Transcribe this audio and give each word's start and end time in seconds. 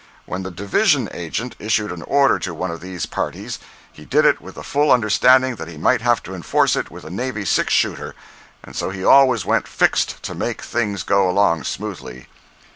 When 0.25 0.41
the 0.41 0.49
"division 0.49 1.09
agent" 1.13 1.55
issued 1.59 1.91
an 1.91 2.01
order 2.01 2.39
to 2.39 2.55
one 2.55 2.71
of 2.71 2.81
these 2.81 3.05
parties 3.05 3.59
he 3.93 4.03
did 4.03 4.25
it 4.25 4.41
with 4.41 4.55
the 4.55 4.63
full 4.63 4.91
understanding 4.91 5.57
that 5.57 5.67
he 5.67 5.77
might 5.77 6.01
have 6.01 6.23
to 6.23 6.33
enforce 6.33 6.75
it 6.75 6.89
with 6.89 7.03
a 7.03 7.11
navy 7.11 7.45
six 7.45 7.71
shooter, 7.71 8.15
and 8.63 8.75
so 8.75 8.89
he 8.89 9.05
always 9.05 9.45
went 9.45 9.67
"fixed" 9.67 10.23
to 10.23 10.33
make 10.33 10.63
things 10.63 11.03
go 11.03 11.29
along 11.29 11.65
smoothly. 11.65 12.29